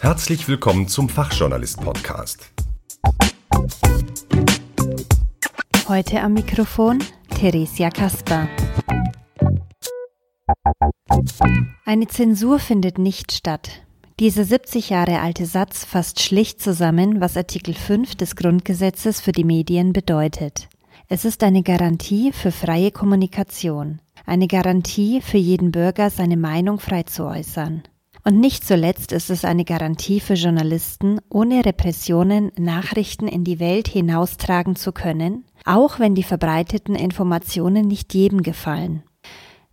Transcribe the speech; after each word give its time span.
Herzlich 0.00 0.48
willkommen 0.48 0.88
zum 0.88 1.08
Fachjournalist-Podcast. 1.08 2.50
Heute 5.88 6.20
am 6.20 6.34
Mikrofon 6.34 6.98
Theresia 7.30 7.90
Kasper. 7.90 8.48
Eine 11.84 12.06
Zensur 12.08 12.58
findet 12.58 12.98
nicht 12.98 13.32
statt. 13.32 13.82
Dieser 14.20 14.44
70 14.44 14.90
Jahre 14.90 15.20
alte 15.20 15.46
Satz 15.46 15.84
fasst 15.84 16.20
schlicht 16.20 16.60
zusammen, 16.60 17.20
was 17.20 17.36
Artikel 17.36 17.74
5 17.74 18.16
des 18.16 18.34
Grundgesetzes 18.34 19.20
für 19.20 19.32
die 19.32 19.44
Medien 19.44 19.92
bedeutet. 19.92 20.68
Es 21.08 21.24
ist 21.24 21.42
eine 21.42 21.62
Garantie 21.62 22.32
für 22.32 22.52
freie 22.52 22.90
Kommunikation, 22.90 24.00
eine 24.28 24.46
Garantie 24.46 25.20
für 25.20 25.38
jeden 25.38 25.72
Bürger, 25.72 26.10
seine 26.10 26.36
Meinung 26.36 26.78
frei 26.78 27.02
zu 27.02 27.24
äußern. 27.24 27.82
Und 28.24 28.40
nicht 28.40 28.66
zuletzt 28.66 29.12
ist 29.12 29.30
es 29.30 29.44
eine 29.44 29.64
Garantie 29.64 30.20
für 30.20 30.34
Journalisten, 30.34 31.20
ohne 31.30 31.64
Repressionen 31.64 32.52
Nachrichten 32.58 33.26
in 33.26 33.42
die 33.42 33.58
Welt 33.58 33.88
hinaustragen 33.88 34.76
zu 34.76 34.92
können, 34.92 35.44
auch 35.64 35.98
wenn 35.98 36.14
die 36.14 36.22
verbreiteten 36.22 36.94
Informationen 36.94 37.86
nicht 37.86 38.14
jedem 38.14 38.42
gefallen. 38.42 39.02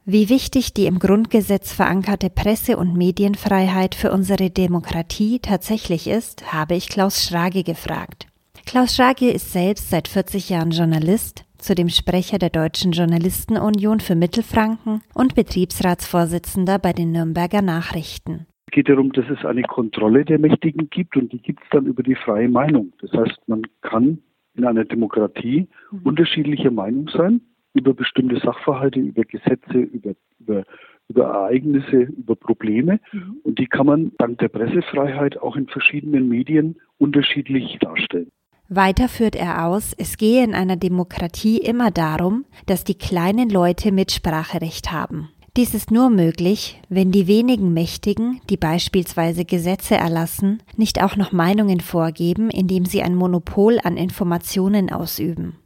Wie 0.05 0.29
wichtig 0.29 0.73
die 0.73 0.85
im 0.85 0.99
Grundgesetz 0.99 1.73
verankerte 1.73 2.29
Presse- 2.29 2.77
und 2.77 2.95
Medienfreiheit 2.95 3.95
für 3.95 4.11
unsere 4.11 4.51
Demokratie 4.51 5.39
tatsächlich 5.39 6.07
ist, 6.07 6.53
habe 6.53 6.75
ich 6.75 6.89
Klaus 6.89 7.23
Schrage 7.23 7.63
gefragt. 7.63 8.27
Klaus 8.67 8.95
Schrage 8.95 9.31
ist 9.31 9.51
selbst 9.51 9.89
seit 9.89 10.07
40 10.07 10.49
Jahren 10.49 10.71
Journalist, 10.71 11.44
zudem 11.65 11.89
Sprecher 11.89 12.37
der 12.37 12.51
Deutschen 12.51 12.91
Journalistenunion 12.91 13.99
für 13.99 14.15
Mittelfranken 14.15 15.01
und 15.15 15.33
Betriebsratsvorsitzender 15.33 16.77
bei 16.77 16.93
den 16.93 17.11
Nürnberger 17.11 17.63
Nachrichten. 17.63 18.45
Es 18.67 18.71
geht 18.71 18.87
darum, 18.87 19.11
dass 19.13 19.25
es 19.29 19.43
eine 19.43 19.63
Kontrolle 19.63 20.25
der 20.25 20.37
Mächtigen 20.37 20.89
gibt 20.91 21.17
und 21.17 21.33
die 21.33 21.39
gibt 21.39 21.63
es 21.63 21.69
dann 21.71 21.87
über 21.87 22.03
die 22.03 22.15
freie 22.15 22.49
Meinung. 22.49 22.93
Das 23.01 23.11
heißt, 23.13 23.39
man 23.47 23.63
kann 23.81 24.19
in 24.53 24.65
einer 24.65 24.85
Demokratie 24.85 25.67
mhm. 25.91 26.01
unterschiedlicher 26.03 26.71
Meinung 26.71 27.09
sein 27.09 27.41
über 27.73 27.93
bestimmte 27.93 28.39
Sachverhalte, 28.39 28.99
über 28.99 29.23
Gesetze, 29.23 29.79
über, 29.79 30.13
über, 30.39 30.63
über 31.09 31.23
Ereignisse, 31.23 32.03
über 32.03 32.35
Probleme. 32.35 32.99
Mhm. 33.11 33.37
Und 33.43 33.59
die 33.59 33.65
kann 33.65 33.87
man 33.87 34.11
dank 34.19 34.37
der 34.37 34.49
Pressefreiheit 34.49 35.37
auch 35.37 35.55
in 35.55 35.67
verschiedenen 35.67 36.29
Medien 36.29 36.75
unterschiedlich 36.99 37.77
darstellen. 37.79 38.31
Weiter 38.67 39.07
führt 39.09 39.35
er 39.35 39.65
aus, 39.65 39.93
es 39.97 40.17
gehe 40.17 40.43
in 40.43 40.55
einer 40.55 40.75
Demokratie 40.75 41.57
immer 41.57 41.91
darum, 41.91 42.45
dass 42.65 42.83
die 42.83 42.95
kleinen 42.95 43.49
Leute 43.49 43.91
Mitspracherecht 43.91 44.91
haben. 44.91 45.29
Dies 45.55 45.73
ist 45.73 45.89
nur 45.89 46.09
möglich, 46.09 46.81
wenn 46.89 47.11
die 47.11 47.27
wenigen 47.27 47.73
Mächtigen, 47.73 48.41
die 48.49 48.57
beispielsweise 48.57 49.45
Gesetze 49.45 49.95
erlassen, 49.95 50.61
nicht 50.75 51.01
auch 51.01 51.15
noch 51.15 51.31
Meinungen 51.31 51.79
vorgeben, 51.79 52.49
indem 52.49 52.85
sie 52.85 53.03
ein 53.03 53.15
Monopol 53.15 53.79
an 53.81 53.95
Informationen 53.95 54.91
ausüben. 54.91 55.57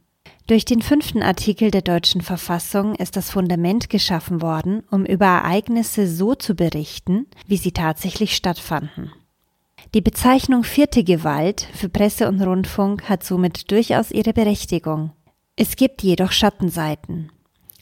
Durch 0.46 0.64
den 0.64 0.82
fünften 0.82 1.22
Artikel 1.22 1.70
der 1.70 1.82
deutschen 1.82 2.20
Verfassung 2.20 2.94
ist 2.96 3.16
das 3.16 3.30
Fundament 3.30 3.88
geschaffen 3.88 4.42
worden, 4.42 4.82
um 4.90 5.04
über 5.04 5.26
Ereignisse 5.26 6.06
so 6.06 6.34
zu 6.34 6.54
berichten, 6.54 7.26
wie 7.46 7.56
sie 7.56 7.72
tatsächlich 7.72 8.36
stattfanden. 8.36 9.12
Die 9.92 10.00
Bezeichnung 10.00 10.62
vierte 10.62 11.02
Gewalt 11.02 11.66
für 11.74 11.88
Presse 11.88 12.28
und 12.28 12.40
Rundfunk 12.40 13.08
hat 13.08 13.24
somit 13.24 13.72
durchaus 13.72 14.12
ihre 14.12 14.32
Berechtigung. 14.32 15.10
Es 15.56 15.74
gibt 15.74 16.04
jedoch 16.04 16.30
Schattenseiten. 16.30 17.32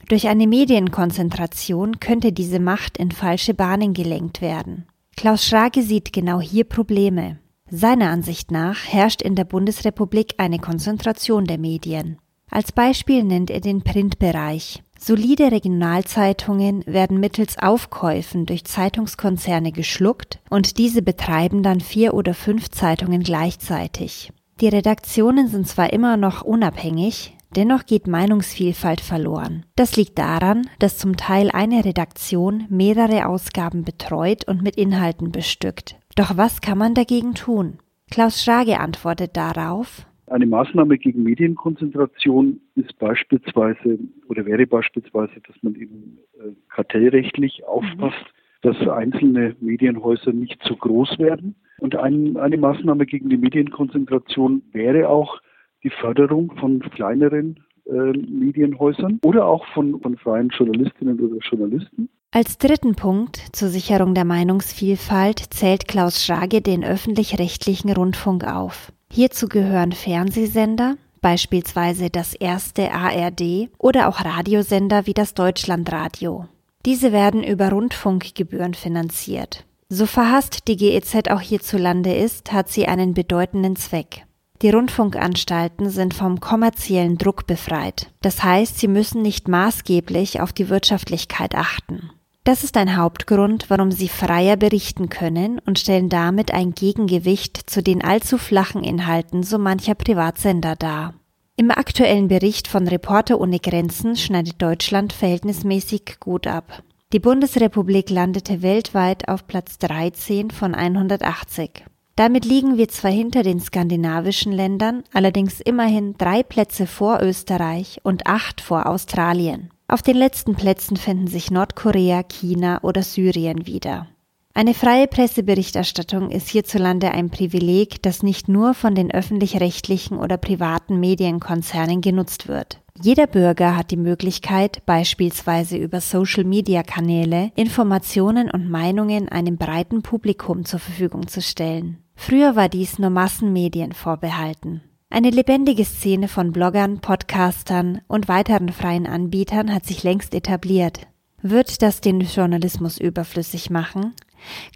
Durch 0.08 0.26
eine 0.28 0.46
Medienkonzentration 0.46 2.00
könnte 2.00 2.32
diese 2.32 2.60
Macht 2.60 2.96
in 2.96 3.10
falsche 3.10 3.52
Bahnen 3.52 3.92
gelenkt 3.92 4.40
werden. 4.40 4.86
Klaus 5.16 5.44
Schrage 5.44 5.82
sieht 5.82 6.14
genau 6.14 6.40
hier 6.40 6.64
Probleme. 6.64 7.40
Seiner 7.70 8.08
Ansicht 8.08 8.50
nach 8.50 8.86
herrscht 8.86 9.20
in 9.20 9.34
der 9.34 9.44
Bundesrepublik 9.44 10.34
eine 10.38 10.58
Konzentration 10.58 11.44
der 11.44 11.58
Medien. 11.58 12.16
Als 12.50 12.72
Beispiel 12.72 13.22
nennt 13.22 13.50
er 13.50 13.60
den 13.60 13.82
Printbereich. 13.82 14.82
Solide 15.00 15.52
Regionalzeitungen 15.52 16.84
werden 16.84 17.20
mittels 17.20 17.56
Aufkäufen 17.56 18.46
durch 18.46 18.64
Zeitungskonzerne 18.64 19.70
geschluckt 19.70 20.40
und 20.50 20.76
diese 20.76 21.02
betreiben 21.02 21.62
dann 21.62 21.80
vier 21.80 22.14
oder 22.14 22.34
fünf 22.34 22.68
Zeitungen 22.70 23.22
gleichzeitig. 23.22 24.32
Die 24.60 24.68
Redaktionen 24.68 25.46
sind 25.46 25.68
zwar 25.68 25.92
immer 25.92 26.16
noch 26.16 26.42
unabhängig, 26.42 27.36
dennoch 27.54 27.86
geht 27.86 28.08
Meinungsvielfalt 28.08 29.00
verloren. 29.00 29.64
Das 29.76 29.94
liegt 29.94 30.18
daran, 30.18 30.68
dass 30.80 30.98
zum 30.98 31.16
Teil 31.16 31.52
eine 31.52 31.84
Redaktion 31.84 32.66
mehrere 32.68 33.26
Ausgaben 33.26 33.84
betreut 33.84 34.48
und 34.48 34.62
mit 34.62 34.74
Inhalten 34.74 35.30
bestückt. 35.30 35.94
Doch 36.16 36.36
was 36.36 36.60
kann 36.60 36.76
man 36.76 36.94
dagegen 36.94 37.34
tun? 37.34 37.78
Klaus 38.10 38.42
Schrage 38.42 38.80
antwortet 38.80 39.36
darauf, 39.36 40.06
eine 40.30 40.46
Maßnahme 40.46 40.98
gegen 40.98 41.22
Medienkonzentration 41.22 42.60
ist 42.74 42.98
beispielsweise 42.98 43.98
oder 44.28 44.46
wäre 44.46 44.66
beispielsweise, 44.66 45.40
dass 45.46 45.56
man 45.62 45.74
eben 45.74 46.18
äh, 46.38 46.50
kartellrechtlich 46.68 47.64
aufpasst, 47.66 48.16
mhm. 48.16 48.68
dass 48.68 48.88
einzelne 48.88 49.56
Medienhäuser 49.60 50.32
nicht 50.32 50.62
zu 50.62 50.76
groß 50.76 51.18
werden. 51.18 51.54
Und 51.78 51.96
ein, 51.96 52.36
eine 52.36 52.56
Maßnahme 52.56 53.06
gegen 53.06 53.28
die 53.28 53.36
Medienkonzentration 53.36 54.62
wäre 54.72 55.08
auch 55.08 55.40
die 55.84 55.90
Förderung 55.90 56.52
von 56.56 56.80
kleineren 56.80 57.60
äh, 57.86 58.12
Medienhäusern 58.12 59.18
oder 59.22 59.46
auch 59.46 59.64
von, 59.68 60.00
von 60.00 60.16
freien 60.16 60.48
Journalistinnen 60.48 61.20
oder 61.20 61.38
Journalisten. 61.38 62.08
Als 62.30 62.58
dritten 62.58 62.94
Punkt 62.94 63.36
zur 63.52 63.68
Sicherung 63.68 64.14
der 64.14 64.26
Meinungsvielfalt 64.26 65.38
zählt 65.38 65.88
Klaus 65.88 66.22
Schrage 66.22 66.60
den 66.60 66.84
öffentlich-rechtlichen 66.84 67.90
Rundfunk 67.90 68.44
auf. 68.44 68.92
Hierzu 69.10 69.48
gehören 69.48 69.92
Fernsehsender, 69.92 70.96
beispielsweise 71.20 72.10
das 72.10 72.34
erste 72.34 72.92
ARD 72.92 73.68
oder 73.78 74.08
auch 74.08 74.24
Radiosender 74.24 75.06
wie 75.06 75.14
das 75.14 75.34
Deutschlandradio. 75.34 76.46
Diese 76.84 77.12
werden 77.12 77.42
über 77.42 77.70
Rundfunkgebühren 77.70 78.74
finanziert. 78.74 79.64
So 79.88 80.06
verhasst 80.06 80.68
die 80.68 80.76
GEZ 80.76 81.28
auch 81.30 81.40
hierzulande 81.40 82.14
ist, 82.14 82.52
hat 82.52 82.68
sie 82.68 82.86
einen 82.86 83.14
bedeutenden 83.14 83.74
Zweck. 83.76 84.26
Die 84.60 84.70
Rundfunkanstalten 84.70 85.88
sind 85.88 86.14
vom 86.14 86.40
kommerziellen 86.40 87.16
Druck 87.16 87.46
befreit. 87.46 88.10
Das 88.20 88.42
heißt, 88.42 88.78
sie 88.78 88.88
müssen 88.88 89.22
nicht 89.22 89.48
maßgeblich 89.48 90.40
auf 90.40 90.52
die 90.52 90.68
Wirtschaftlichkeit 90.68 91.54
achten. 91.54 92.10
Das 92.48 92.64
ist 92.64 92.78
ein 92.78 92.96
Hauptgrund, 92.96 93.68
warum 93.68 93.92
sie 93.92 94.08
freier 94.08 94.56
berichten 94.56 95.10
können 95.10 95.58
und 95.66 95.78
stellen 95.78 96.08
damit 96.08 96.54
ein 96.54 96.72
Gegengewicht 96.72 97.68
zu 97.68 97.82
den 97.82 98.02
allzu 98.02 98.38
flachen 98.38 98.82
Inhalten 98.82 99.42
so 99.42 99.58
mancher 99.58 99.94
Privatsender 99.94 100.74
dar. 100.74 101.12
Im 101.56 101.70
aktuellen 101.70 102.28
Bericht 102.28 102.66
von 102.66 102.88
Reporter 102.88 103.38
ohne 103.38 103.58
Grenzen 103.58 104.16
schneidet 104.16 104.62
Deutschland 104.62 105.12
verhältnismäßig 105.12 106.20
gut 106.20 106.46
ab. 106.46 106.82
Die 107.12 107.18
Bundesrepublik 107.18 108.08
landete 108.08 108.62
weltweit 108.62 109.28
auf 109.28 109.46
Platz 109.46 109.76
13 109.76 110.50
von 110.50 110.74
180. 110.74 111.84
Damit 112.16 112.46
liegen 112.46 112.78
wir 112.78 112.88
zwar 112.88 113.10
hinter 113.10 113.42
den 113.42 113.60
skandinavischen 113.60 114.52
Ländern, 114.52 115.04
allerdings 115.12 115.60
immerhin 115.60 116.14
drei 116.16 116.42
Plätze 116.42 116.86
vor 116.86 117.20
Österreich 117.20 118.00
und 118.04 118.26
acht 118.26 118.62
vor 118.62 118.86
Australien. 118.86 119.68
Auf 119.90 120.02
den 120.02 120.18
letzten 120.18 120.54
Plätzen 120.54 120.98
finden 120.98 121.28
sich 121.28 121.50
Nordkorea, 121.50 122.22
China 122.22 122.80
oder 122.82 123.02
Syrien 123.02 123.66
wieder. 123.66 124.06
Eine 124.52 124.74
freie 124.74 125.06
Presseberichterstattung 125.06 126.30
ist 126.30 126.48
hierzulande 126.48 127.12
ein 127.12 127.30
Privileg, 127.30 128.02
das 128.02 128.22
nicht 128.22 128.48
nur 128.48 128.74
von 128.74 128.94
den 128.94 129.10
öffentlich-rechtlichen 129.10 130.18
oder 130.18 130.36
privaten 130.36 131.00
Medienkonzernen 131.00 132.02
genutzt 132.02 132.48
wird. 132.48 132.82
Jeder 133.00 133.26
Bürger 133.26 133.76
hat 133.76 133.90
die 133.90 133.96
Möglichkeit, 133.96 134.84
beispielsweise 134.84 135.78
über 135.78 136.02
Social-Media-Kanäle 136.02 137.52
Informationen 137.54 138.50
und 138.50 138.68
Meinungen 138.68 139.30
einem 139.30 139.56
breiten 139.56 140.02
Publikum 140.02 140.66
zur 140.66 140.80
Verfügung 140.80 141.28
zu 141.28 141.40
stellen. 141.40 141.98
Früher 142.14 142.56
war 142.56 142.68
dies 142.68 142.98
nur 142.98 143.10
Massenmedien 143.10 143.92
vorbehalten. 143.92 144.82
Eine 145.10 145.30
lebendige 145.30 145.84
Szene 145.84 146.28
von 146.28 146.52
Bloggern, 146.52 147.00
Podcastern 147.00 148.02
und 148.08 148.28
weiteren 148.28 148.68
freien 148.68 149.06
Anbietern 149.06 149.74
hat 149.74 149.86
sich 149.86 150.04
längst 150.04 150.34
etabliert. 150.34 151.06
Wird 151.40 151.80
das 151.80 152.02
den 152.02 152.20
Journalismus 152.20 153.00
überflüssig 153.00 153.70
machen? 153.70 154.12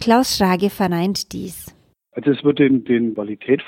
Klaus 0.01 0.35
Schrage 0.35 0.71
verneint 0.71 1.33
dies. 1.33 1.75
Also 2.13 2.31
es 2.31 2.43
wird 2.43 2.57
den, 2.57 2.83
den 2.83 3.13
Qualität 3.13 3.61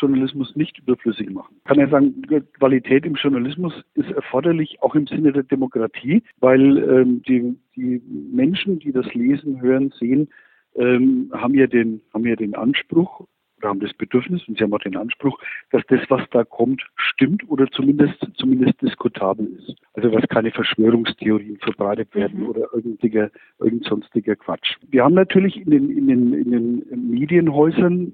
Journalismus 0.00 0.56
nicht 0.56 0.78
überflüssig 0.78 1.28
machen. 1.28 1.56
Ich 1.58 1.64
kann 1.64 1.78
ja 1.78 1.88
sagen, 1.88 2.22
Qualität 2.58 3.04
im 3.04 3.14
Journalismus 3.16 3.74
ist 3.94 4.10
erforderlich, 4.10 4.78
auch 4.80 4.94
im 4.94 5.06
Sinne 5.06 5.32
der 5.32 5.42
Demokratie, 5.42 6.22
weil 6.40 6.78
ähm, 6.78 7.22
die, 7.28 7.58
die 7.74 8.00
Menschen, 8.32 8.78
die 8.78 8.92
das 8.92 9.12
lesen, 9.12 9.60
hören, 9.60 9.92
sehen, 9.98 10.28
ähm, 10.76 11.30
haben 11.34 11.54
ja 11.54 11.66
den, 11.66 12.00
haben 12.14 12.26
ja 12.26 12.36
den 12.36 12.54
Anspruch, 12.54 13.26
oder 13.58 13.68
haben 13.68 13.80
das 13.80 13.94
Bedürfnis 13.94 14.46
und 14.48 14.58
sie 14.58 14.64
haben 14.64 14.72
auch 14.74 14.80
den 14.80 14.96
Anspruch, 14.96 15.38
dass 15.70 15.82
das, 15.88 16.00
was 16.08 16.22
da 16.30 16.44
kommt, 16.44 16.82
stimmt 16.96 17.48
oder 17.48 17.70
zumindest 17.70 18.26
zumindest 18.36 18.80
diskutabel 18.82 19.46
ist. 19.58 19.74
Also 19.94 20.10
dass 20.10 20.28
keine 20.28 20.50
Verschwörungstheorien 20.50 21.58
verbreitet 21.58 22.14
werden 22.14 22.40
mhm. 22.40 22.48
oder 22.48 22.68
irgendiger, 22.72 23.30
irgend 23.58 23.84
sonstiger 23.84 24.36
Quatsch. 24.36 24.76
Wir 24.88 25.04
haben 25.04 25.14
natürlich 25.14 25.56
in 25.56 25.70
den, 25.70 25.90
in 25.90 26.06
den, 26.06 26.32
in 26.34 26.50
den 26.50 27.10
Medienhäusern 27.10 28.12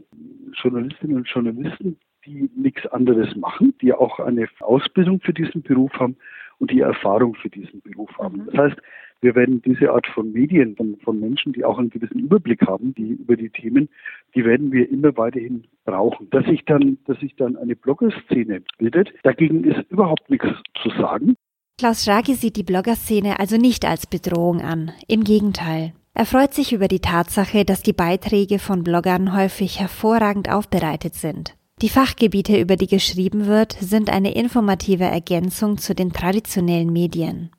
Journalistinnen 0.54 1.16
und 1.16 1.28
Journalisten, 1.28 1.96
die 2.24 2.48
nichts 2.54 2.86
anderes 2.86 3.34
machen, 3.36 3.74
die 3.80 3.92
auch 3.92 4.20
eine 4.20 4.46
Ausbildung 4.60 5.20
für 5.20 5.32
diesen 5.32 5.62
Beruf 5.62 5.92
haben 5.94 6.16
und 6.58 6.70
die 6.70 6.80
Erfahrung 6.80 7.34
für 7.34 7.50
diesen 7.50 7.80
Beruf 7.82 8.10
haben. 8.18 8.38
Mhm. 8.38 8.46
Das 8.46 8.56
heißt, 8.58 8.82
wir 9.22 9.36
werden 9.36 9.62
diese 9.62 9.92
Art 9.92 10.06
von 10.08 10.32
Medien, 10.32 10.76
von, 10.76 10.96
von, 11.04 11.20
Menschen, 11.20 11.52
die 11.52 11.64
auch 11.64 11.78
einen 11.78 11.90
gewissen 11.90 12.18
Überblick 12.18 12.60
haben, 12.66 12.92
die 12.94 13.12
über 13.12 13.36
die 13.36 13.50
Themen, 13.50 13.88
die 14.34 14.44
werden 14.44 14.72
wir 14.72 14.90
immer 14.90 15.16
weiterhin 15.16 15.64
brauchen. 15.84 16.28
Dass 16.30 16.44
sich 16.44 16.64
dann, 16.64 16.98
dass 17.06 17.18
sich 17.20 17.34
dann 17.36 17.56
eine 17.56 17.76
Bloggerszene 17.76 18.62
bildet, 18.78 19.10
dagegen 19.22 19.64
ist 19.64 19.88
überhaupt 19.90 20.28
nichts 20.28 20.48
zu 20.82 20.90
sagen. 20.90 21.36
Klaus 21.78 22.04
Schrage 22.04 22.34
sieht 22.34 22.56
die 22.56 22.64
Bloggerszene 22.64 23.38
also 23.38 23.56
nicht 23.56 23.84
als 23.84 24.06
Bedrohung 24.06 24.60
an. 24.60 24.90
Im 25.08 25.24
Gegenteil. 25.24 25.92
Er 26.14 26.26
freut 26.26 26.52
sich 26.52 26.72
über 26.72 26.88
die 26.88 27.00
Tatsache, 27.00 27.64
dass 27.64 27.82
die 27.82 27.94
Beiträge 27.94 28.58
von 28.58 28.84
Bloggern 28.84 29.34
häufig 29.34 29.80
hervorragend 29.80 30.50
aufbereitet 30.50 31.14
sind. 31.14 31.54
Die 31.80 31.88
Fachgebiete, 31.88 32.60
über 32.60 32.76
die 32.76 32.86
geschrieben 32.86 33.46
wird, 33.46 33.72
sind 33.72 34.10
eine 34.10 34.34
informative 34.34 35.04
Ergänzung 35.04 35.78
zu 35.78 35.94
den 35.94 36.12
traditionellen 36.12 36.92
Medien. 36.92 37.50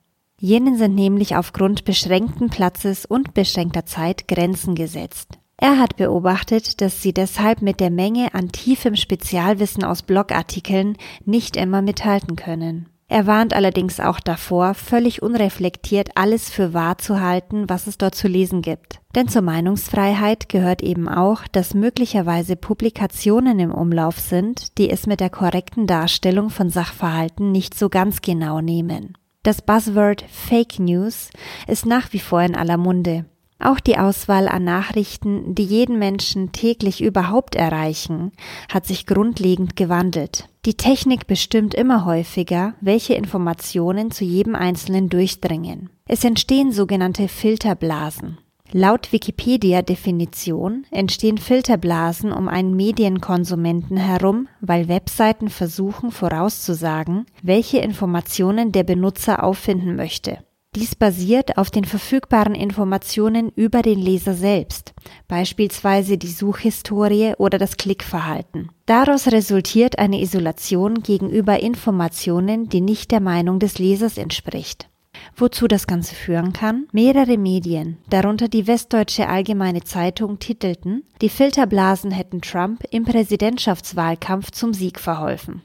Jenen 0.44 0.76
sind 0.76 0.94
nämlich 0.94 1.36
aufgrund 1.36 1.86
beschränkten 1.86 2.50
Platzes 2.50 3.06
und 3.06 3.32
beschränkter 3.32 3.86
Zeit 3.86 4.28
Grenzen 4.28 4.74
gesetzt. 4.74 5.38
Er 5.56 5.78
hat 5.78 5.96
beobachtet, 5.96 6.82
dass 6.82 7.00
sie 7.00 7.14
deshalb 7.14 7.62
mit 7.62 7.80
der 7.80 7.88
Menge 7.88 8.34
an 8.34 8.52
tiefem 8.52 8.94
Spezialwissen 8.94 9.84
aus 9.84 10.02
Blogartikeln 10.02 10.98
nicht 11.24 11.56
immer 11.56 11.80
mithalten 11.80 12.36
können. 12.36 12.90
Er 13.08 13.26
warnt 13.26 13.54
allerdings 13.54 14.00
auch 14.00 14.20
davor, 14.20 14.74
völlig 14.74 15.22
unreflektiert 15.22 16.10
alles 16.14 16.50
für 16.50 16.74
wahr 16.74 16.98
zu 16.98 17.22
halten, 17.22 17.70
was 17.70 17.86
es 17.86 17.96
dort 17.96 18.14
zu 18.14 18.28
lesen 18.28 18.60
gibt. 18.60 19.00
Denn 19.14 19.28
zur 19.28 19.40
Meinungsfreiheit 19.40 20.50
gehört 20.50 20.82
eben 20.82 21.08
auch, 21.08 21.48
dass 21.52 21.72
möglicherweise 21.72 22.56
Publikationen 22.56 23.60
im 23.60 23.72
Umlauf 23.72 24.18
sind, 24.20 24.76
die 24.76 24.90
es 24.90 25.06
mit 25.06 25.20
der 25.20 25.30
korrekten 25.30 25.86
Darstellung 25.86 26.50
von 26.50 26.68
Sachverhalten 26.68 27.50
nicht 27.50 27.72
so 27.72 27.88
ganz 27.88 28.20
genau 28.20 28.60
nehmen. 28.60 29.16
Das 29.44 29.60
Buzzword 29.60 30.24
Fake 30.30 30.78
News 30.78 31.28
ist 31.68 31.84
nach 31.84 32.14
wie 32.14 32.18
vor 32.18 32.40
in 32.40 32.56
aller 32.56 32.78
Munde. 32.78 33.26
Auch 33.58 33.78
die 33.78 33.98
Auswahl 33.98 34.48
an 34.48 34.64
Nachrichten, 34.64 35.54
die 35.54 35.64
jeden 35.64 35.98
Menschen 35.98 36.52
täglich 36.52 37.02
überhaupt 37.02 37.54
erreichen, 37.54 38.32
hat 38.72 38.86
sich 38.86 39.04
grundlegend 39.04 39.76
gewandelt. 39.76 40.48
Die 40.64 40.78
Technik 40.78 41.26
bestimmt 41.26 41.74
immer 41.74 42.06
häufiger, 42.06 42.72
welche 42.80 43.14
Informationen 43.14 44.10
zu 44.10 44.24
jedem 44.24 44.54
Einzelnen 44.54 45.10
durchdringen. 45.10 45.90
Es 46.08 46.24
entstehen 46.24 46.72
sogenannte 46.72 47.28
Filterblasen. 47.28 48.38
Laut 48.72 49.12
Wikipedia-Definition 49.12 50.84
entstehen 50.90 51.38
Filterblasen 51.38 52.32
um 52.32 52.48
einen 52.48 52.74
Medienkonsumenten 52.74 53.96
herum, 53.96 54.48
weil 54.60 54.88
Webseiten 54.88 55.48
versuchen 55.48 56.10
vorauszusagen, 56.10 57.26
welche 57.42 57.78
Informationen 57.78 58.72
der 58.72 58.82
Benutzer 58.82 59.44
auffinden 59.44 59.94
möchte. 59.94 60.38
Dies 60.74 60.96
basiert 60.96 61.56
auf 61.56 61.70
den 61.70 61.84
verfügbaren 61.84 62.56
Informationen 62.56 63.52
über 63.54 63.80
den 63.80 64.00
Leser 64.00 64.34
selbst, 64.34 64.92
beispielsweise 65.28 66.18
die 66.18 66.26
Suchhistorie 66.26 67.34
oder 67.38 67.58
das 67.58 67.76
Klickverhalten. 67.76 68.70
Daraus 68.86 69.28
resultiert 69.28 70.00
eine 70.00 70.20
Isolation 70.20 71.02
gegenüber 71.02 71.60
Informationen, 71.60 72.68
die 72.68 72.80
nicht 72.80 73.12
der 73.12 73.20
Meinung 73.20 73.60
des 73.60 73.78
Lesers 73.78 74.18
entspricht. 74.18 74.88
Wozu 75.36 75.66
das 75.68 75.86
Ganze 75.86 76.14
führen 76.14 76.52
kann? 76.52 76.86
Mehrere 76.92 77.38
Medien, 77.38 77.98
darunter 78.08 78.48
die 78.48 78.66
Westdeutsche 78.66 79.28
Allgemeine 79.28 79.82
Zeitung, 79.82 80.38
titelten, 80.38 81.04
die 81.20 81.28
Filterblasen 81.28 82.10
hätten 82.10 82.40
Trump 82.40 82.84
im 82.90 83.04
Präsidentschaftswahlkampf 83.04 84.50
zum 84.50 84.74
Sieg 84.74 85.00
verholfen. 85.00 85.62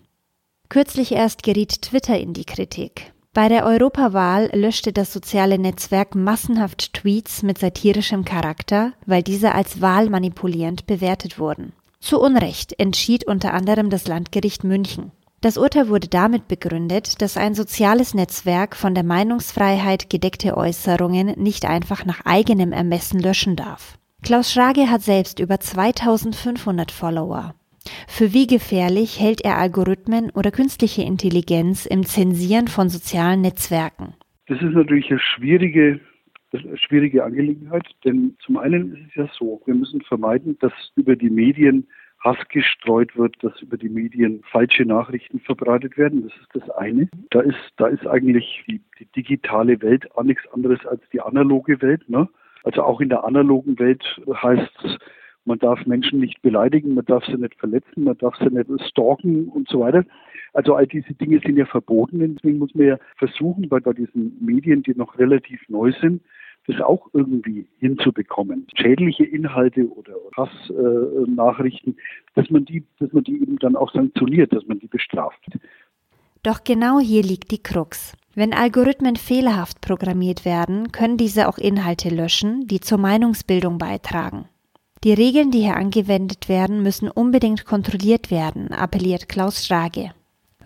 Kürzlich 0.69 1.11
erst 1.11 1.43
geriet 1.43 1.81
Twitter 1.81 2.19
in 2.19 2.33
die 2.33 2.45
Kritik. 2.45 3.11
Bei 3.33 3.47
der 3.47 3.65
Europawahl 3.65 4.49
löschte 4.53 4.91
das 4.91 5.13
soziale 5.13 5.59
Netzwerk 5.59 6.15
massenhaft 6.15 6.93
Tweets 6.93 7.43
mit 7.43 7.57
satirischem 7.59 8.25
Charakter, 8.25 8.93
weil 9.05 9.23
diese 9.23 9.53
als 9.53 9.81
wahlmanipulierend 9.81 10.87
bewertet 10.87 11.39
wurden. 11.39 11.73
Zu 11.99 12.19
Unrecht 12.19 12.79
entschied 12.79 13.27
unter 13.27 13.53
anderem 13.53 13.89
das 13.89 14.07
Landgericht 14.07 14.63
München. 14.63 15.11
Das 15.41 15.57
Urteil 15.57 15.87
wurde 15.87 16.09
damit 16.09 16.49
begründet, 16.49 17.21
dass 17.21 17.37
ein 17.37 17.53
soziales 17.53 18.13
Netzwerk 18.13 18.75
von 18.75 18.93
der 18.93 19.05
Meinungsfreiheit 19.05 20.09
gedeckte 20.09 20.57
Äußerungen 20.57 21.27
nicht 21.41 21.65
einfach 21.65 22.05
nach 22.05 22.25
eigenem 22.25 22.73
Ermessen 22.73 23.21
löschen 23.21 23.55
darf. 23.55 23.97
Klaus 24.21 24.51
Schrage 24.51 24.91
hat 24.91 25.01
selbst 25.01 25.39
über 25.39 25.57
2500 25.61 26.91
Follower. 26.91 27.55
Für 28.09 28.33
wie 28.33 28.47
gefährlich 28.47 29.17
hält 29.17 29.39
er 29.45 29.57
Algorithmen 29.57 30.29
oder 30.31 30.51
künstliche 30.51 31.03
Intelligenz 31.03 31.85
im 31.85 32.03
Zensieren 32.05 32.67
von 32.67 32.89
sozialen 32.89 33.39
Netzwerken? 33.39 34.15
Das 34.47 34.61
ist 34.61 34.73
natürlich 34.73 35.09
eine 35.09 35.21
schwierige, 35.21 36.01
eine 36.51 36.77
schwierige 36.77 37.23
Angelegenheit, 37.23 37.85
denn 38.03 38.35
zum 38.45 38.57
einen 38.57 38.91
ist 38.91 39.07
es 39.07 39.15
ja 39.15 39.29
so, 39.39 39.61
wir 39.65 39.73
müssen 39.73 40.01
vermeiden, 40.01 40.57
dass 40.59 40.73
über 40.97 41.15
die 41.15 41.29
Medien 41.29 41.87
Hass 42.19 42.37
gestreut 42.49 43.15
wird, 43.15 43.35
dass 43.41 43.61
über 43.61 43.77
die 43.77 43.89
Medien 43.89 44.43
falsche 44.51 44.85
Nachrichten 44.85 45.39
verbreitet 45.39 45.97
werden. 45.97 46.23
Das 46.23 46.33
ist 46.33 46.49
das 46.53 46.69
eine. 46.77 47.09
Da 47.29 47.41
ist, 47.41 47.73
da 47.77 47.87
ist 47.87 48.05
eigentlich 48.05 48.63
die, 48.67 48.81
die 48.99 49.05
digitale 49.05 49.81
Welt 49.81 50.13
auch 50.15 50.23
nichts 50.23 50.45
anderes 50.51 50.85
als 50.85 51.01
die 51.13 51.21
analoge 51.21 51.81
Welt. 51.81 52.09
Ne? 52.09 52.27
Also 52.63 52.83
auch 52.83 52.99
in 52.99 53.09
der 53.09 53.23
analogen 53.23 53.79
Welt 53.79 54.03
heißt 54.27 54.83
es, 54.83 54.97
man 55.45 55.59
darf 55.59 55.85
Menschen 55.85 56.19
nicht 56.19 56.41
beleidigen, 56.41 56.93
man 56.93 57.05
darf 57.05 57.25
sie 57.25 57.37
nicht 57.37 57.55
verletzen, 57.55 58.03
man 58.03 58.17
darf 58.17 58.35
sie 58.35 58.49
nicht 58.49 58.69
stalken 58.87 59.47
und 59.47 59.69
so 59.69 59.79
weiter. 59.79 60.03
Also 60.53 60.75
all 60.75 60.87
diese 60.87 61.13
Dinge 61.13 61.39
sind 61.39 61.57
ja 61.57 61.65
verboten. 61.65 62.19
Deswegen 62.35 62.59
muss 62.59 62.75
man 62.75 62.87
ja 62.87 62.97
versuchen, 63.17 63.69
bei, 63.69 63.79
bei 63.79 63.93
diesen 63.93 64.37
Medien, 64.43 64.83
die 64.83 64.93
noch 64.95 65.17
relativ 65.17 65.61
neu 65.69 65.91
sind, 66.01 66.21
das 66.69 66.81
auch 66.81 67.07
irgendwie 67.13 67.67
hinzubekommen. 67.79 68.67
Schädliche 68.75 69.25
Inhalte 69.25 69.87
oder 69.89 70.13
Hassnachrichten, 70.35 71.97
dass 72.35 72.49
man 72.49 72.65
die, 72.65 72.83
dass 72.99 73.11
man 73.11 73.23
die 73.23 73.41
eben 73.41 73.57
dann 73.59 73.75
auch 73.75 73.91
sanktioniert, 73.91 74.53
dass 74.53 74.65
man 74.67 74.79
die 74.79 74.87
bestraft. 74.87 75.43
Doch 76.43 76.63
genau 76.63 76.99
hier 76.99 77.23
liegt 77.23 77.51
die 77.51 77.61
Krux. 77.61 78.13
Wenn 78.35 78.53
Algorithmen 78.53 79.17
fehlerhaft 79.17 79.81
programmiert 79.81 80.45
werden, 80.45 80.91
können 80.91 81.17
diese 81.17 81.49
auch 81.49 81.57
Inhalte 81.57 82.09
löschen, 82.09 82.67
die 82.67 82.79
zur 82.79 82.97
Meinungsbildung 82.97 83.77
beitragen. 83.77 84.45
Die 85.03 85.13
Regeln, 85.13 85.51
die 85.51 85.61
hier 85.61 85.75
angewendet 85.75 86.49
werden, 86.49 86.83
müssen 86.83 87.09
unbedingt 87.09 87.65
kontrolliert 87.65 88.31
werden, 88.31 88.71
appelliert 88.71 89.27
Klaus 89.27 89.65
Strage. 89.65 90.11